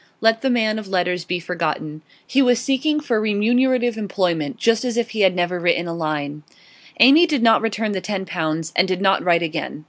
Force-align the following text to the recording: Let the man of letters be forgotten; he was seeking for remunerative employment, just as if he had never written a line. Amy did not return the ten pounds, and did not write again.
Let 0.19 0.41
the 0.41 0.49
man 0.49 0.79
of 0.79 0.87
letters 0.87 1.25
be 1.25 1.39
forgotten; 1.39 2.01
he 2.25 2.41
was 2.41 2.57
seeking 2.59 2.99
for 3.01 3.21
remunerative 3.21 3.97
employment, 3.99 4.57
just 4.57 4.83
as 4.83 4.97
if 4.97 5.11
he 5.11 5.21
had 5.21 5.35
never 5.35 5.59
written 5.59 5.85
a 5.87 5.93
line. 5.93 6.41
Amy 6.99 7.27
did 7.27 7.43
not 7.43 7.61
return 7.61 7.91
the 7.91 8.01
ten 8.01 8.25
pounds, 8.25 8.73
and 8.75 8.87
did 8.87 8.99
not 8.99 9.23
write 9.23 9.43
again. 9.43 9.79